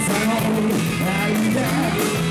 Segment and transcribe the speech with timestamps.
[0.00, 0.60] 朝を
[1.04, 2.29] 泣いて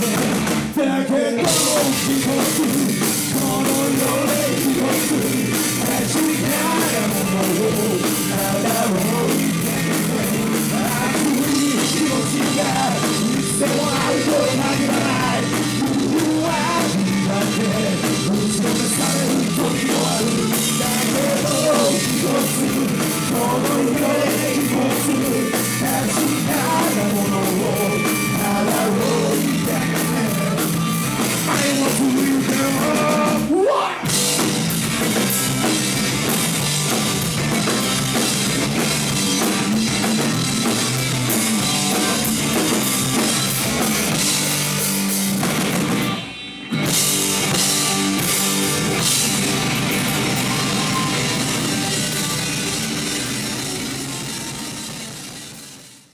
[0.01, 2.40] There can go people.